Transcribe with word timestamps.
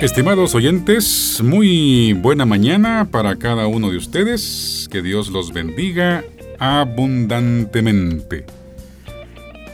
Estimados 0.00 0.54
oyentes, 0.54 1.40
muy 1.42 2.12
buena 2.12 2.44
mañana 2.44 3.08
para 3.10 3.36
cada 3.36 3.66
uno 3.66 3.90
de 3.90 3.96
ustedes. 3.96 4.88
Que 4.92 5.00
Dios 5.00 5.30
los 5.30 5.54
bendiga 5.54 6.22
abundantemente. 6.58 8.44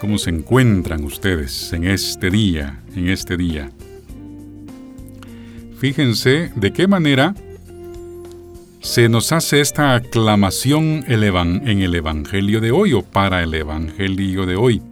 ¿Cómo 0.00 0.18
se 0.18 0.30
encuentran 0.30 1.03
ustedes 1.03 1.72
en 1.72 1.89
este 1.89 2.31
día, 2.31 2.81
en 2.95 3.08
este 3.08 3.36
día? 3.36 3.72
Fíjense 5.79 6.53
de 6.54 6.73
qué 6.73 6.86
manera 6.86 7.34
se 8.81 9.09
nos 9.09 9.32
hace 9.32 9.61
esta 9.61 9.96
aclamación 9.96 11.04
en 11.09 11.82
el 11.82 11.95
Evangelio 11.96 12.61
de 12.61 12.70
hoy 12.70 12.93
o 12.93 13.03
para 13.03 13.43
el 13.43 13.53
Evangelio 13.54 14.46
de 14.46 14.54
hoy. 14.54 14.82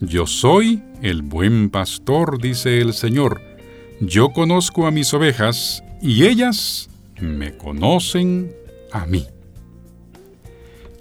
Yo 0.00 0.24
soy 0.28 0.80
el 1.02 1.22
buen 1.22 1.68
pastor, 1.68 2.40
dice 2.40 2.80
el 2.80 2.92
Señor 2.92 3.49
yo 4.00 4.30
conozco 4.30 4.86
a 4.86 4.90
mis 4.90 5.12
ovejas 5.12 5.84
y 6.00 6.24
ellas 6.26 6.88
me 7.20 7.56
conocen 7.56 8.52
a 8.92 9.06
mí. 9.06 9.26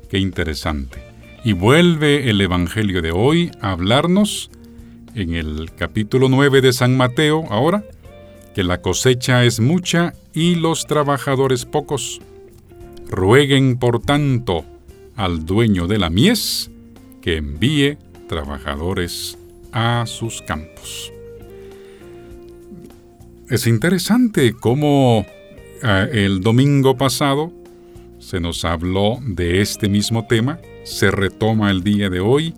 Qué 0.10 0.20
interesante. 0.20 1.02
Y 1.46 1.54
vuelve 1.54 2.30
el 2.30 2.42
Evangelio 2.42 3.02
de 3.02 3.12
hoy 3.12 3.52
a 3.62 3.72
hablarnos 3.72 4.52
en 5.16 5.34
el 5.34 5.72
capítulo 5.76 6.28
9 6.28 6.62
de 6.62 6.74
San 6.74 6.98
Mateo 6.98 7.46
ahora, 7.50 7.86
que 8.54 8.64
la 8.64 8.82
cosecha 8.82 9.46
es 9.46 9.62
mucha 9.62 10.14
y 10.34 10.56
los 10.56 10.86
trabajadores 10.86 11.66
pocos. 11.66 12.20
Rueguen, 13.08 13.78
por 13.78 14.02
tanto, 14.02 14.66
al 15.16 15.46
dueño 15.46 15.88
de 15.88 16.00
la 16.00 16.10
mies 16.10 16.70
que 17.22 17.38
envíe 17.38 17.98
trabajadores 18.28 19.38
a 19.72 20.04
sus 20.06 20.42
campos. 20.42 21.14
Es 23.50 23.66
interesante 23.66 24.54
cómo 24.54 25.26
eh, 25.82 26.10
el 26.14 26.42
domingo 26.42 26.96
pasado 26.98 27.52
se 28.20 28.40
nos 28.40 28.64
habló 28.64 29.18
de 29.26 29.62
este 29.62 29.90
mismo 29.90 30.28
tema, 30.28 30.60
se 30.84 31.10
retoma 31.10 31.72
el 31.72 31.84
día 31.84 32.12
de 32.12 32.20
hoy 32.20 32.54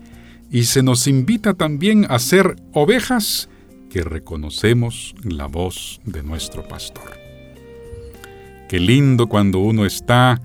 y 0.52 0.66
se 0.66 0.84
nos 0.84 1.08
invita 1.08 1.54
también 1.54 2.06
a 2.10 2.20
ser 2.20 2.58
ovejas 2.74 3.48
que 3.90 4.02
reconocemos 4.02 5.16
la 5.24 5.46
voz 5.46 6.02
de 6.04 6.24
nuestro 6.24 6.68
pastor. 6.68 7.18
Qué 8.68 8.82
lindo 8.82 9.28
cuando 9.28 9.60
uno 9.60 9.86
está 9.86 10.42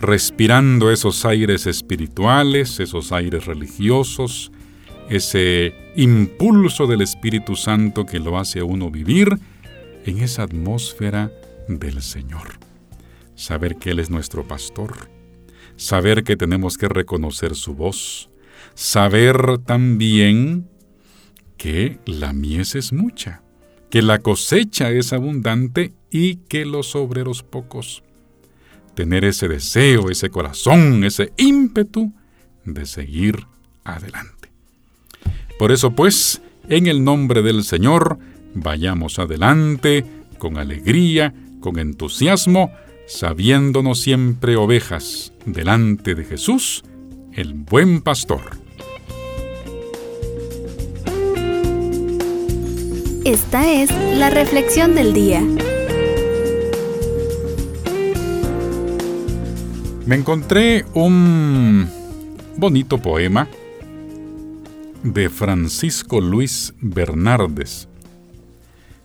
respirando 0.00 0.90
esos 0.90 1.24
aires 1.24 1.68
espirituales, 1.68 2.80
esos 2.80 3.12
aires 3.12 3.46
religiosos, 3.46 4.50
ese 5.08 5.72
impulso 5.94 6.88
del 6.88 7.02
Espíritu 7.02 7.54
Santo 7.54 8.04
que 8.04 8.18
lo 8.18 8.38
hace 8.38 8.58
a 8.58 8.64
uno 8.64 8.90
vivir 8.90 9.38
en 10.04 10.18
esa 10.18 10.42
atmósfera 10.42 11.32
del 11.68 12.02
Señor. 12.02 12.58
Saber 13.34 13.76
que 13.76 13.90
Él 13.90 13.98
es 13.98 14.10
nuestro 14.10 14.46
pastor, 14.46 15.08
saber 15.76 16.24
que 16.24 16.36
tenemos 16.36 16.78
que 16.78 16.88
reconocer 16.88 17.54
su 17.54 17.74
voz, 17.74 18.30
saber 18.74 19.58
también 19.58 20.68
que 21.56 21.98
la 22.04 22.32
mies 22.32 22.74
es 22.74 22.92
mucha, 22.92 23.42
que 23.90 24.02
la 24.02 24.18
cosecha 24.18 24.90
es 24.90 25.12
abundante 25.12 25.94
y 26.10 26.36
que 26.36 26.64
los 26.64 26.94
obreros 26.94 27.42
pocos. 27.42 28.02
Tener 28.94 29.24
ese 29.24 29.48
deseo, 29.48 30.10
ese 30.10 30.30
corazón, 30.30 31.02
ese 31.04 31.32
ímpetu 31.36 32.12
de 32.64 32.86
seguir 32.86 33.46
adelante. 33.82 34.50
Por 35.58 35.72
eso 35.72 35.92
pues, 35.92 36.42
en 36.68 36.86
el 36.86 37.04
nombre 37.04 37.42
del 37.42 37.64
Señor, 37.64 38.18
Vayamos 38.54 39.18
adelante 39.18 40.04
con 40.38 40.58
alegría, 40.58 41.34
con 41.60 41.78
entusiasmo, 41.78 42.70
sabiéndonos 43.06 44.00
siempre 44.00 44.56
ovejas 44.56 45.32
delante 45.44 46.14
de 46.14 46.24
Jesús, 46.24 46.84
el 47.32 47.54
buen 47.54 48.00
pastor. 48.00 48.42
Esta 53.24 53.72
es 53.72 53.90
la 54.18 54.30
reflexión 54.30 54.94
del 54.94 55.14
día. 55.14 55.42
Me 60.06 60.16
encontré 60.16 60.84
un 60.92 61.88
bonito 62.58 62.98
poema 62.98 63.48
de 65.02 65.30
Francisco 65.30 66.20
Luis 66.20 66.74
Bernardes 66.80 67.88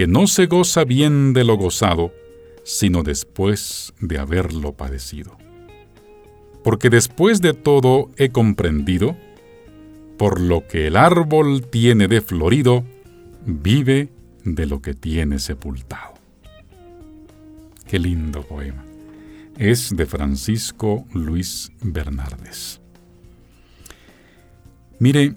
que 0.00 0.06
no 0.06 0.26
se 0.26 0.46
goza 0.46 0.84
bien 0.84 1.34
de 1.34 1.44
lo 1.44 1.58
gozado, 1.58 2.10
sino 2.64 3.02
después 3.02 3.92
de 4.00 4.16
haberlo 4.16 4.72
padecido. 4.72 5.36
Porque 6.64 6.88
después 6.88 7.42
de 7.42 7.52
todo 7.52 8.10
he 8.16 8.30
comprendido, 8.30 9.14
por 10.16 10.40
lo 10.40 10.66
que 10.66 10.86
el 10.86 10.96
árbol 10.96 11.66
tiene 11.66 12.08
de 12.08 12.22
florido, 12.22 12.82
vive 13.44 14.08
de 14.42 14.64
lo 14.64 14.80
que 14.80 14.94
tiene 14.94 15.38
sepultado. 15.38 16.14
Qué 17.86 17.98
lindo 17.98 18.42
poema. 18.42 18.82
Es 19.58 19.94
de 19.94 20.06
Francisco 20.06 21.04
Luis 21.12 21.72
Bernardes. 21.82 22.80
Mire, 24.98 25.34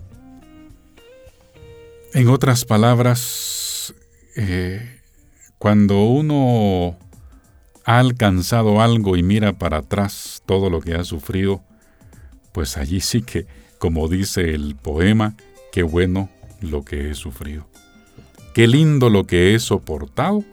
en 2.14 2.30
otras 2.30 2.64
palabras, 2.64 3.73
eh, 4.36 5.00
cuando 5.58 6.04
uno 6.04 6.98
ha 7.86 8.00
alcanzado 8.00 8.82
algo 8.82 9.18
y 9.18 9.24
mira 9.24 9.54
para 9.54 9.78
atrás 9.78 10.42
todo 10.46 10.70
lo 10.70 10.82
que 10.82 10.96
ha 10.96 11.04
sufrido, 11.04 11.64
pues 12.52 12.78
allí 12.78 13.02
sí 13.02 13.22
que, 13.22 13.46
como 13.78 14.08
dice 14.08 14.54
el 14.54 14.76
poema, 14.76 15.36
qué 15.72 15.84
bueno 15.84 16.30
lo 16.62 16.84
que 16.84 17.10
he 17.10 17.16
sufrido. 17.16 17.68
Qué 18.54 18.68
lindo 18.68 19.10
lo 19.10 19.26
que 19.26 19.56
he 19.56 19.60
soportado, 19.60 20.44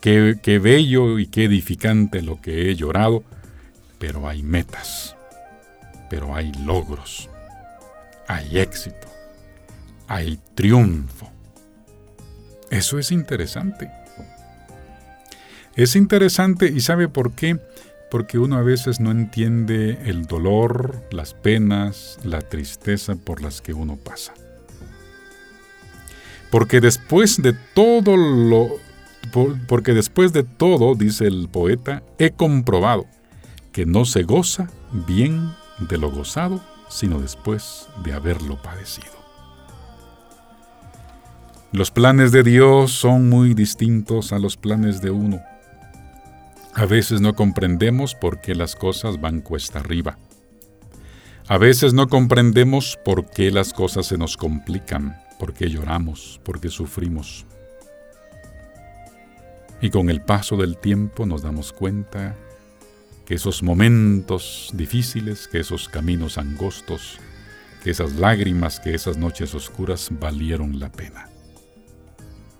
qué, 0.00 0.38
qué 0.42 0.58
bello 0.58 1.18
y 1.18 1.26
qué 1.26 1.44
edificante 1.44 2.22
lo 2.22 2.40
que 2.40 2.70
he 2.70 2.76
llorado, 2.76 3.24
pero 3.98 4.28
hay 4.28 4.42
metas, 4.42 5.16
pero 6.08 6.34
hay 6.34 6.52
logros, 6.64 7.28
hay 8.28 8.58
éxito, 8.58 9.08
hay 10.06 10.38
triunfo. 10.54 11.33
Eso 12.74 12.98
es 12.98 13.12
interesante. 13.12 13.88
Es 15.76 15.94
interesante 15.94 16.66
y 16.66 16.80
sabe 16.80 17.06
por 17.06 17.30
qué? 17.30 17.56
Porque 18.10 18.36
uno 18.40 18.56
a 18.56 18.62
veces 18.62 18.98
no 18.98 19.12
entiende 19.12 20.00
el 20.06 20.26
dolor, 20.26 21.00
las 21.12 21.34
penas, 21.34 22.18
la 22.24 22.40
tristeza 22.40 23.14
por 23.14 23.42
las 23.42 23.60
que 23.60 23.74
uno 23.74 23.96
pasa. 23.96 24.34
Porque 26.50 26.80
después 26.80 27.40
de 27.40 27.52
todo 27.52 28.16
lo 28.16 28.70
porque 29.68 29.94
después 29.94 30.32
de 30.32 30.42
todo, 30.42 30.96
dice 30.96 31.28
el 31.28 31.48
poeta, 31.48 32.02
he 32.18 32.32
comprobado 32.32 33.06
que 33.70 33.86
no 33.86 34.04
se 34.04 34.24
goza 34.24 34.68
bien 35.06 35.52
de 35.78 35.96
lo 35.96 36.10
gozado, 36.10 36.60
sino 36.88 37.20
después 37.20 37.86
de 38.04 38.14
haberlo 38.14 38.60
padecido. 38.60 39.13
Los 41.74 41.90
planes 41.90 42.30
de 42.30 42.44
Dios 42.44 42.92
son 42.92 43.28
muy 43.28 43.52
distintos 43.52 44.32
a 44.32 44.38
los 44.38 44.56
planes 44.56 45.02
de 45.02 45.10
uno. 45.10 45.42
A 46.72 46.86
veces 46.86 47.20
no 47.20 47.34
comprendemos 47.34 48.14
por 48.14 48.40
qué 48.40 48.54
las 48.54 48.76
cosas 48.76 49.20
van 49.20 49.40
cuesta 49.40 49.80
arriba. 49.80 50.16
A 51.48 51.58
veces 51.58 51.92
no 51.92 52.06
comprendemos 52.06 52.96
por 53.04 53.28
qué 53.28 53.50
las 53.50 53.72
cosas 53.72 54.06
se 54.06 54.16
nos 54.16 54.36
complican, 54.36 55.20
por 55.36 55.52
qué 55.52 55.68
lloramos, 55.68 56.40
por 56.44 56.60
qué 56.60 56.68
sufrimos. 56.68 57.44
Y 59.80 59.90
con 59.90 60.10
el 60.10 60.20
paso 60.20 60.56
del 60.56 60.78
tiempo 60.78 61.26
nos 61.26 61.42
damos 61.42 61.72
cuenta 61.72 62.36
que 63.26 63.34
esos 63.34 63.64
momentos 63.64 64.70
difíciles, 64.74 65.48
que 65.48 65.58
esos 65.58 65.88
caminos 65.88 66.38
angostos, 66.38 67.18
que 67.82 67.90
esas 67.90 68.12
lágrimas, 68.12 68.78
que 68.78 68.94
esas 68.94 69.16
noches 69.16 69.56
oscuras 69.56 70.08
valieron 70.12 70.78
la 70.78 70.92
pena 70.92 71.33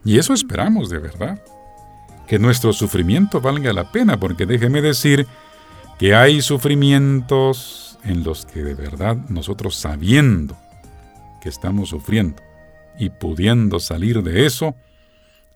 Y 0.05 0.19
eso 0.19 0.35
esperamos 0.35 0.91
de 0.91 0.99
verdad. 0.99 1.43
Que 2.27 2.39
nuestro 2.39 2.73
sufrimiento 2.73 3.41
valga 3.41 3.73
la 3.73 3.93
pena, 3.93 4.19
porque 4.19 4.47
déjeme 4.47 4.81
decir 4.81 5.27
que 5.99 6.15
hay 6.15 6.43
sufrimientos 6.43 7.99
en 8.03 8.25
los 8.25 8.47
que 8.47 8.63
de 8.63 8.75
verdad 8.75 9.17
nosotros 9.29 9.77
sabiendo 9.77 10.57
que 11.43 11.49
estamos 11.49 11.91
sufriendo 11.91 12.43
y 12.99 13.11
pudiendo 13.11 13.81
salir 13.81 14.23
de 14.23 14.47
eso, 14.47 14.75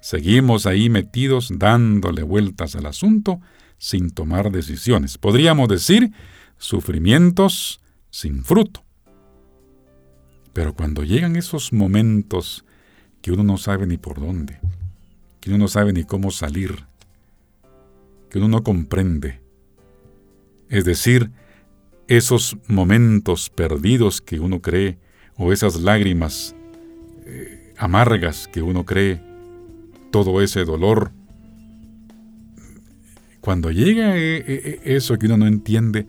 seguimos 0.00 0.66
ahí 0.66 0.90
metidos 0.90 1.50
dándole 1.54 2.22
vueltas 2.22 2.74
al 2.76 2.86
asunto 2.86 3.40
sin 3.78 4.10
tomar 4.10 4.50
decisiones. 4.50 5.18
Podríamos 5.18 5.68
decir 5.68 6.12
sufrimientos 6.58 7.80
sin 8.10 8.44
fruto. 8.44 8.82
Pero 10.52 10.74
cuando 10.74 11.04
llegan 11.04 11.36
esos 11.36 11.72
momentos 11.72 12.64
que 13.23 13.32
uno 13.32 13.43
no 13.43 13.59
sabe 13.59 13.87
ni 13.87 13.99
por 13.99 14.20
dónde, 14.20 14.59
que 15.41 15.50
uno 15.50 15.59
no 15.59 15.69
sabe 15.69 15.93
ni 15.93 16.05
cómo 16.05 16.31
salir, 16.31 16.85
que 18.31 18.38
uno 18.38 18.49
no 18.49 18.62
comprende, 18.62 19.41
es 20.69 20.85
decir, 20.85 21.31
esos 22.09 22.56
momentos 22.67 23.50
perdidos 23.50 24.20
que 24.20 24.41
uno 24.41 24.61
cree, 24.61 24.99
o 25.37 25.53
esas 25.53 25.81
lágrimas 25.81 26.55
eh, 27.25 27.75
amargas 27.76 28.49
que 28.49 28.62
uno 28.62 28.85
cree, 28.85 29.20
todo 30.11 30.43
ese 30.43 30.65
dolor, 30.65 31.12
cuando 33.41 33.70
llega 33.70 34.17
eh, 34.17 34.44
eh, 34.47 34.81
eso 34.85 35.19
que 35.19 35.26
uno 35.26 35.38
no 35.38 35.47
entiende, 35.47 36.06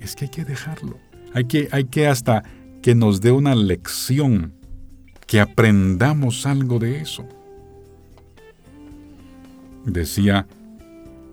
es 0.00 0.16
que 0.16 0.24
hay 0.24 0.30
que 0.30 0.44
dejarlo. 0.44 0.98
Hay 1.34 1.44
que, 1.44 1.68
hay 1.70 1.84
que 1.84 2.06
hasta 2.06 2.42
que 2.82 2.94
nos 2.94 3.20
dé 3.20 3.30
una 3.30 3.54
lección, 3.54 4.54
que 5.30 5.38
aprendamos 5.38 6.44
algo 6.44 6.80
de 6.80 7.00
eso. 7.00 7.24
Decía 9.84 10.48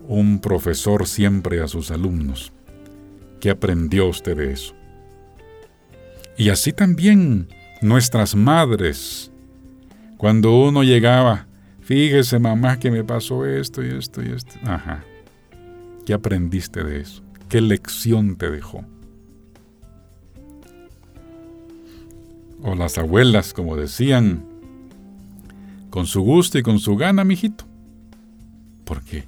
un 0.06 0.38
profesor 0.38 1.04
siempre 1.08 1.60
a 1.60 1.66
sus 1.66 1.90
alumnos, 1.90 2.52
¿qué 3.40 3.50
aprendió 3.50 4.06
usted 4.06 4.36
de 4.36 4.52
eso? 4.52 4.72
Y 6.36 6.50
así 6.50 6.72
también 6.72 7.48
nuestras 7.82 8.36
madres, 8.36 9.32
cuando 10.16 10.56
uno 10.56 10.84
llegaba, 10.84 11.48
fíjese 11.80 12.38
mamá 12.38 12.78
que 12.78 12.92
me 12.92 13.02
pasó 13.02 13.44
esto 13.46 13.82
y 13.82 13.88
esto 13.88 14.22
y 14.22 14.28
esto, 14.28 14.54
ajá, 14.62 15.02
¿qué 16.06 16.14
aprendiste 16.14 16.84
de 16.84 17.00
eso? 17.00 17.24
¿Qué 17.48 17.60
lección 17.60 18.36
te 18.36 18.48
dejó? 18.48 18.84
O 22.62 22.74
las 22.74 22.98
abuelas, 22.98 23.52
como 23.52 23.76
decían, 23.76 24.44
con 25.90 26.06
su 26.06 26.22
gusto 26.22 26.58
y 26.58 26.62
con 26.62 26.78
su 26.78 26.96
gana, 26.96 27.24
mijito. 27.24 27.64
Porque 28.84 29.24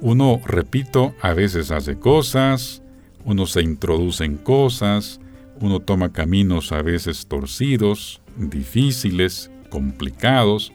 uno, 0.00 0.40
repito, 0.44 1.14
a 1.20 1.32
veces 1.32 1.70
hace 1.70 1.98
cosas, 1.98 2.82
uno 3.24 3.46
se 3.46 3.62
introduce 3.62 4.24
en 4.24 4.36
cosas, 4.36 5.20
uno 5.60 5.80
toma 5.80 6.12
caminos 6.12 6.72
a 6.72 6.82
veces 6.82 7.26
torcidos, 7.26 8.20
difíciles, 8.36 9.50
complicados, 9.70 10.72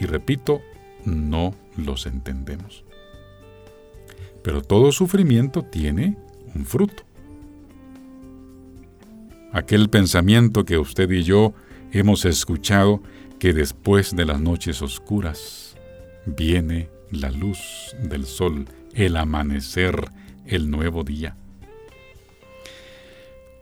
y 0.00 0.06
repito, 0.06 0.60
no 1.04 1.54
los 1.76 2.06
entendemos. 2.06 2.84
Pero 4.42 4.62
todo 4.62 4.92
sufrimiento 4.92 5.62
tiene 5.62 6.16
un 6.54 6.64
fruto 6.64 7.02
aquel 9.58 9.90
pensamiento 9.90 10.64
que 10.64 10.78
usted 10.78 11.10
y 11.10 11.22
yo 11.22 11.52
hemos 11.92 12.24
escuchado 12.24 13.02
que 13.38 13.52
después 13.52 14.14
de 14.16 14.24
las 14.24 14.40
noches 14.40 14.82
oscuras 14.82 15.76
viene 16.26 16.90
la 17.10 17.30
luz 17.30 17.94
del 18.02 18.24
sol, 18.24 18.66
el 18.94 19.16
amanecer, 19.16 20.10
el 20.46 20.70
nuevo 20.70 21.04
día. 21.04 21.36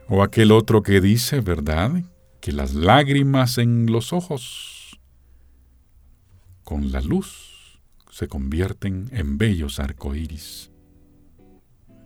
O 0.08 0.22
aquel 0.22 0.52
otro 0.52 0.82
que 0.82 1.00
dice, 1.00 1.40
¿verdad?, 1.40 2.02
que 2.40 2.52
las 2.52 2.75
lágrimas 2.75 3.58
en 3.58 3.87
los 3.87 4.12
ojos 4.12 5.00
con 6.62 6.93
la 6.93 7.00
luz 7.00 7.81
se 8.10 8.28
convierten 8.28 9.08
en 9.12 9.37
bellos 9.37 9.81
arcoíris. 9.81 10.70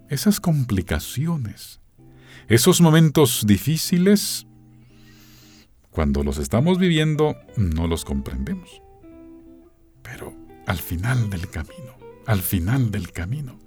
Esas 0.09 0.41
complicaciones 0.41 1.80
esos 2.49 2.81
momentos 2.81 3.45
difíciles, 3.47 4.47
cuando 5.91 6.23
los 6.23 6.39
estamos 6.39 6.79
viviendo, 6.79 7.37
no 7.57 7.87
los 7.87 8.05
comprendemos. 8.05 8.83
Pero 10.03 10.35
al 10.67 10.79
final 10.79 11.31
del 11.31 11.49
camino, 11.49 11.97
al 12.27 12.41
final 12.41 12.91
del 12.91 13.13
camino, 13.13 13.59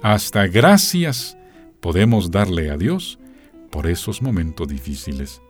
hasta 0.00 0.46
gracias 0.46 1.36
podemos 1.80 2.30
darle 2.30 2.70
a 2.70 2.76
Dios 2.76 3.18
por 3.70 3.86
esos 3.86 4.22
momentos 4.22 4.68
difíciles. 4.68 5.40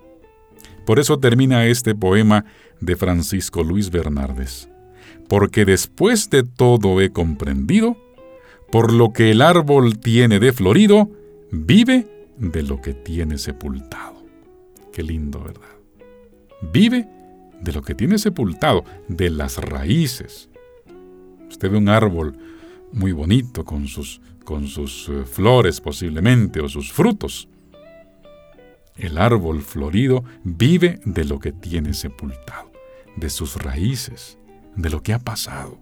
Por 0.84 0.98
eso 0.98 1.18
termina 1.18 1.66
este 1.66 1.94
poema 1.94 2.44
de 2.80 2.96
Francisco 2.96 3.62
Luis 3.62 3.90
Bernardes. 3.90 4.68
Porque 5.28 5.64
después 5.64 6.28
de 6.30 6.42
todo 6.42 7.00
he 7.00 7.10
comprendido, 7.10 7.96
por 8.70 8.92
lo 8.92 9.12
que 9.12 9.30
el 9.30 9.40
árbol 9.42 9.98
tiene 9.98 10.40
de 10.40 10.52
florido, 10.52 11.10
vive 11.50 12.06
de 12.42 12.64
lo 12.64 12.80
que 12.80 12.92
tiene 12.92 13.38
sepultado. 13.38 14.26
Qué 14.92 15.02
lindo, 15.02 15.40
¿verdad? 15.40 15.76
Vive 16.72 17.08
de 17.60 17.72
lo 17.72 17.82
que 17.82 17.94
tiene 17.94 18.18
sepultado, 18.18 18.84
de 19.08 19.30
las 19.30 19.58
raíces. 19.58 20.50
Usted 21.48 21.70
ve 21.70 21.78
un 21.78 21.88
árbol 21.88 22.36
muy 22.92 23.12
bonito 23.12 23.64
con 23.64 23.86
sus, 23.86 24.20
con 24.44 24.66
sus 24.66 25.08
eh, 25.08 25.24
flores 25.24 25.80
posiblemente 25.80 26.60
o 26.60 26.68
sus 26.68 26.92
frutos. 26.92 27.48
El 28.96 29.18
árbol 29.18 29.62
florido 29.62 30.24
vive 30.42 30.98
de 31.04 31.24
lo 31.24 31.38
que 31.38 31.52
tiene 31.52 31.94
sepultado, 31.94 32.72
de 33.16 33.30
sus 33.30 33.54
raíces, 33.54 34.36
de 34.74 34.90
lo 34.90 35.00
que 35.00 35.12
ha 35.12 35.20
pasado. 35.20 35.78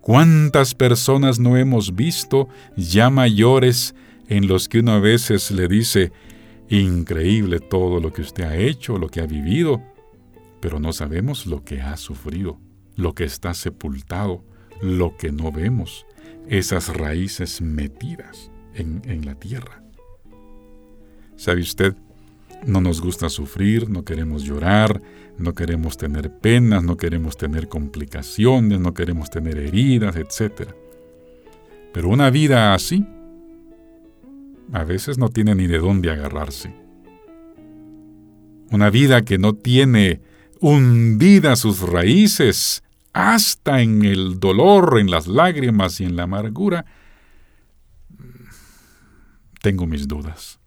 ¿Cuántas 0.00 0.74
personas 0.74 1.38
no 1.38 1.56
hemos 1.56 1.94
visto 1.94 2.48
ya 2.76 3.08
mayores 3.08 3.94
en 4.36 4.48
los 4.48 4.66
que 4.66 4.78
uno 4.78 4.92
a 4.92 4.98
veces 4.98 5.50
le 5.50 5.68
dice, 5.68 6.10
increíble 6.70 7.60
todo 7.60 8.00
lo 8.00 8.14
que 8.14 8.22
usted 8.22 8.44
ha 8.44 8.56
hecho, 8.56 8.96
lo 8.96 9.08
que 9.08 9.20
ha 9.20 9.26
vivido, 9.26 9.82
pero 10.58 10.80
no 10.80 10.94
sabemos 10.94 11.44
lo 11.44 11.64
que 11.64 11.82
ha 11.82 11.98
sufrido, 11.98 12.58
lo 12.96 13.14
que 13.14 13.24
está 13.24 13.52
sepultado, 13.52 14.42
lo 14.80 15.18
que 15.18 15.32
no 15.32 15.52
vemos, 15.52 16.06
esas 16.48 16.88
raíces 16.96 17.60
metidas 17.60 18.50
en, 18.72 19.02
en 19.04 19.26
la 19.26 19.34
tierra. 19.34 19.84
¿Sabe 21.36 21.60
usted? 21.60 21.94
No 22.64 22.80
nos 22.80 23.02
gusta 23.02 23.28
sufrir, 23.28 23.90
no 23.90 24.02
queremos 24.02 24.44
llorar, 24.44 25.02
no 25.36 25.52
queremos 25.52 25.98
tener 25.98 26.30
penas, 26.38 26.82
no 26.82 26.96
queremos 26.96 27.36
tener 27.36 27.68
complicaciones, 27.68 28.80
no 28.80 28.94
queremos 28.94 29.28
tener 29.28 29.58
heridas, 29.58 30.16
etc. 30.16 30.70
Pero 31.92 32.08
una 32.08 32.30
vida 32.30 32.72
así 32.72 33.04
a 34.72 34.84
veces 34.84 35.18
no 35.18 35.28
tiene 35.28 35.54
ni 35.54 35.66
de 35.66 35.78
dónde 35.78 36.10
agarrarse. 36.10 36.74
Una 38.70 38.88
vida 38.88 39.22
que 39.22 39.38
no 39.38 39.54
tiene 39.54 40.22
hundidas 40.60 41.58
sus 41.58 41.80
raíces 41.80 42.82
hasta 43.12 43.82
en 43.82 44.04
el 44.04 44.40
dolor, 44.40 44.98
en 44.98 45.10
las 45.10 45.26
lágrimas 45.26 46.00
y 46.00 46.04
en 46.04 46.16
la 46.16 46.22
amargura, 46.22 46.86
tengo 49.60 49.86
mis 49.86 50.08
dudas. 50.08 50.58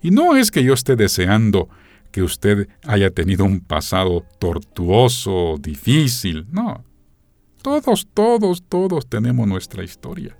Y 0.00 0.10
no 0.10 0.34
es 0.34 0.50
que 0.50 0.64
yo 0.64 0.72
esté 0.72 0.96
deseando 0.96 1.68
que 2.10 2.22
usted 2.22 2.68
haya 2.84 3.10
tenido 3.10 3.44
un 3.44 3.60
pasado 3.60 4.24
tortuoso, 4.38 5.56
difícil, 5.60 6.46
no. 6.50 6.84
Todos, 7.62 8.08
todos, 8.12 8.62
todos 8.68 9.06
tenemos 9.06 9.46
nuestra 9.46 9.84
historia. 9.84 10.36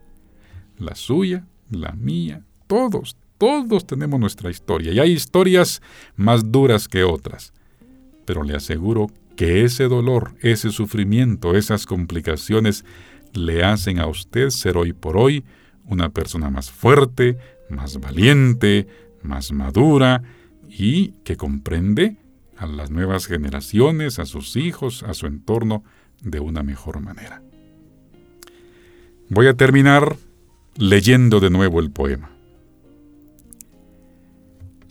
La 0.78 0.94
suya, 0.94 1.46
la 1.70 1.92
mía, 1.92 2.44
todos, 2.72 3.18
todos 3.36 3.86
tenemos 3.86 4.18
nuestra 4.18 4.50
historia 4.50 4.92
y 4.92 4.98
hay 4.98 5.12
historias 5.12 5.82
más 6.16 6.50
duras 6.50 6.88
que 6.88 7.04
otras. 7.04 7.52
Pero 8.24 8.44
le 8.44 8.56
aseguro 8.56 9.08
que 9.36 9.62
ese 9.64 9.88
dolor, 9.88 10.32
ese 10.40 10.70
sufrimiento, 10.70 11.54
esas 11.54 11.84
complicaciones 11.84 12.86
le 13.34 13.62
hacen 13.62 13.98
a 13.98 14.06
usted 14.06 14.48
ser 14.48 14.78
hoy 14.78 14.94
por 14.94 15.18
hoy 15.18 15.44
una 15.84 16.08
persona 16.08 16.48
más 16.48 16.70
fuerte, 16.70 17.36
más 17.68 18.00
valiente, 18.00 18.86
más 19.22 19.52
madura 19.52 20.22
y 20.66 21.10
que 21.24 21.36
comprende 21.36 22.16
a 22.56 22.64
las 22.66 22.90
nuevas 22.90 23.26
generaciones, 23.26 24.18
a 24.18 24.24
sus 24.24 24.56
hijos, 24.56 25.02
a 25.02 25.12
su 25.12 25.26
entorno 25.26 25.84
de 26.22 26.40
una 26.40 26.62
mejor 26.62 27.00
manera. 27.00 27.42
Voy 29.28 29.46
a 29.46 29.58
terminar 29.58 30.16
leyendo 30.76 31.38
de 31.38 31.50
nuevo 31.50 31.78
el 31.78 31.90
poema. 31.90 32.32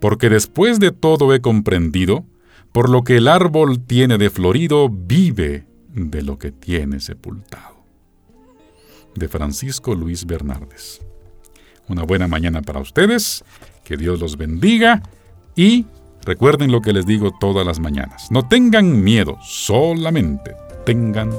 Porque 0.00 0.28
después 0.28 0.80
de 0.80 0.92
todo 0.92 1.34
he 1.34 1.40
comprendido, 1.40 2.24
por 2.72 2.88
lo 2.88 3.04
que 3.04 3.18
el 3.18 3.28
árbol 3.28 3.80
tiene 3.80 4.18
de 4.18 4.30
florido, 4.30 4.88
vive 4.88 5.66
de 5.88 6.22
lo 6.22 6.38
que 6.38 6.52
tiene 6.52 7.00
sepultado. 7.00 7.84
De 9.14 9.28
Francisco 9.28 9.94
Luis 9.94 10.24
Bernardes. 10.24 11.00
Una 11.88 12.04
buena 12.04 12.28
mañana 12.28 12.62
para 12.62 12.80
ustedes, 12.80 13.44
que 13.84 13.96
Dios 13.96 14.20
los 14.20 14.36
bendiga 14.36 15.02
y 15.56 15.86
recuerden 16.24 16.70
lo 16.70 16.80
que 16.80 16.92
les 16.92 17.06
digo 17.06 17.32
todas 17.38 17.66
las 17.66 17.80
mañanas. 17.80 18.30
No 18.30 18.46
tengan 18.46 19.02
miedo, 19.02 19.36
solamente 19.42 20.54
tengan 20.86 21.32